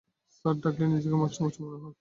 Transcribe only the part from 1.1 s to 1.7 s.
master-master